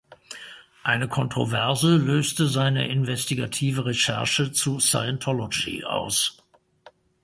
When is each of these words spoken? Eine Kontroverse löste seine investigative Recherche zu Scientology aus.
Eine 0.81 1.07
Kontroverse 1.07 1.95
löste 1.95 2.47
seine 2.47 2.87
investigative 2.87 3.85
Recherche 3.85 4.51
zu 4.51 4.79
Scientology 4.79 5.83
aus. 5.83 6.37